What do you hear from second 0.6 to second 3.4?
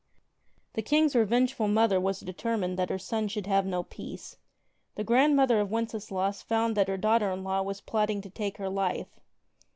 The King's revengeful mother was determined that her son